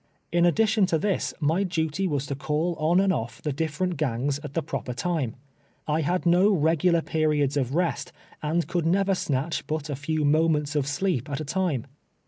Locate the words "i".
5.87-6.01